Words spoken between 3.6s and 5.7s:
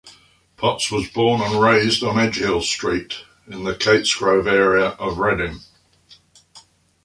the Katesgrove area of Reading.